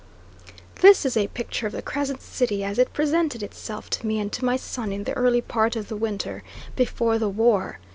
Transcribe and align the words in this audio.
This 0.79 1.05
is 1.05 1.15
a 1.15 1.27
picture 1.27 1.67
of 1.67 1.73
the 1.73 1.83
Crescent 1.83 2.23
City 2.23 2.63
as 2.63 2.79
it 2.79 2.91
presented 2.91 3.43
itself 3.43 3.87
to 3.91 4.07
me 4.07 4.19
and 4.19 4.31
to 4.31 4.43
my 4.43 4.55
son 4.57 4.91
in 4.91 5.03
the 5.03 5.13
early 5.13 5.41
part 5.41 5.75
of 5.75 5.89
the 5.89 5.95
winter 5.95 6.41
before 6.75 7.19
the 7.19 7.29
war. 7.29 7.77